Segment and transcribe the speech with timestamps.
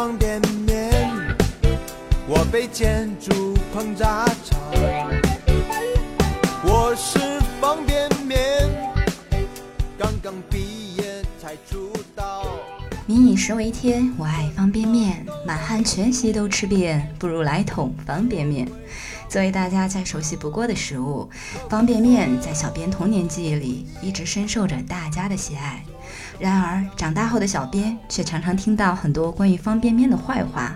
[0.00, 0.90] 方便面
[2.26, 4.24] 我被建筑烹杂
[6.64, 7.18] 我是
[7.60, 8.40] 方便面
[9.98, 12.46] 刚刚毕业才出道。
[13.04, 18.66] 民以食为天我爱方便面满汉全席都吃遍不如来桶方便面。
[19.28, 21.28] 作为大家再熟悉不过的食物
[21.68, 25.84] 方便面在小编童年记忆里一直深受着大家的喜爱。
[26.40, 30.74] 然而，长大后的小编却常常听到很多关于方便面的坏话，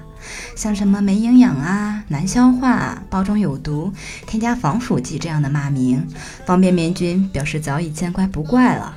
[0.54, 3.90] 像什么没营养啊、难消化、包装有毒、
[4.26, 6.06] 添加防腐剂这样的骂名。
[6.44, 8.94] 方便面君表示早已见怪不怪了。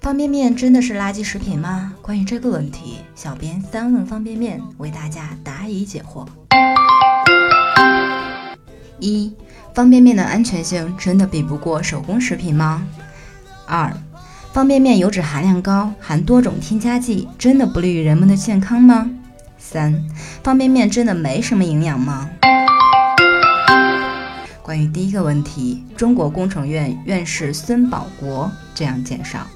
[0.00, 1.92] 方便面真的是垃圾食品吗？
[2.00, 6.26] 关于这个问题，小编三问方便面为大家答疑解惑。
[8.98, 9.34] 一、
[9.74, 12.82] 方便面的安全性真的比不过手工食品吗？
[13.66, 13.92] 二、
[14.56, 19.10] 方便面油脂含量高，含多种添加剂，真的不利于人们的健康吗？
[19.58, 20.02] 三、
[20.42, 22.30] 方便面真的没什么营养吗？
[24.62, 29.46] 关于第一个问题，中国工程院院士孙宝国这样介绍。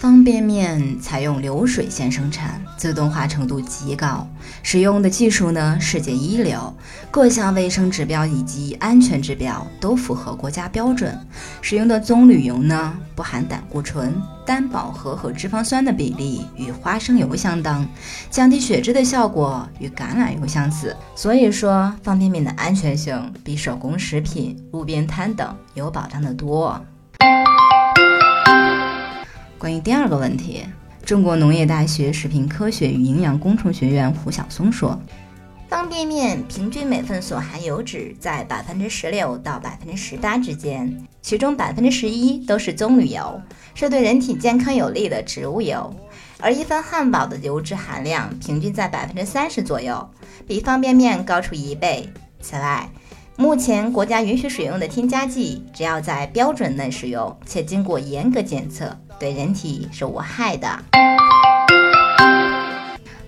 [0.00, 4.26] 方便面采用流水线生产，自动化程度极高，
[4.62, 6.74] 使用的技术呢世界一流，
[7.10, 11.14] 各项卫生指标以及安全指标都符合国家标准。
[11.60, 17.86] 使用的棕榈油呢不含胆固醇，单饱和和脂肪酸的比例与花生油相当，
[18.30, 20.96] 降低血脂的效果与橄榄油相似。
[21.14, 26.82] 所以说，方便面的安全性比手工食品、路边摊等有保障的多。
[29.82, 30.62] 第二个问题，
[31.06, 34.98] 中国农业大学食品科学与营养工程学院胡晓松说，
[35.68, 43.40] 方便面平均每份所含油脂在百分之十六到百分之十八之间，其中百分之十一都是棕榈油，
[43.74, 45.94] 是对人体健康有利的植物油。
[46.38, 50.06] 而一份汉堡的油脂含量平均在百分之三十左右，
[50.46, 52.06] 比方便面高出一倍。
[52.42, 52.86] 此外，
[53.36, 58.94] 目前国家允许使用的添加剂，只要在标准内使用且经过严格检测。
[59.20, 60.66] 对人体是无害的。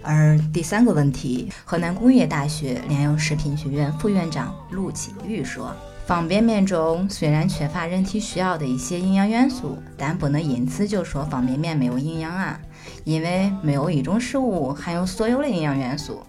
[0.02, 5.76] 而第三个问题，河南工业大学粮油食品学院副院长陆启玉说
[6.06, 12.58] ：“方便面中虽然缺乏人体需要的一些营养元素，但不能因此就说方便面没有营养啊，
[13.04, 16.22] 因为没有一种食物含有所有的营养元素。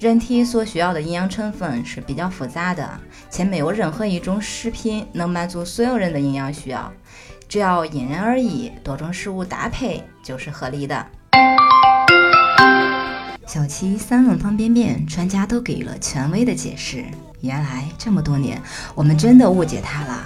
[0.00, 2.90] 人体所需要的营养成分是比较复杂的，
[3.30, 6.92] 且没有任何一种食品能满足所有人的营养需要。”
[7.48, 11.06] 只要因人而异，多种食物搭配就是合理的。
[13.46, 17.04] 小七三问方便面，专家都给了权威的解释。
[17.40, 18.60] 原来这么多年，
[18.94, 20.24] 我们真的误解它了。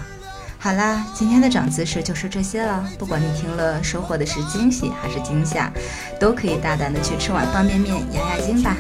[0.59, 2.89] 好啦，今天的长姿势就是这些了。
[2.99, 5.71] 不管你听了收获的是惊喜还是惊吓，
[6.19, 8.75] 都可以大胆的去吃碗方便面压压惊吧。